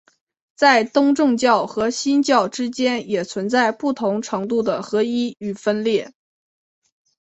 [0.55, 6.11] 在东正教和新教之间也存在不同程度的合一与分裂。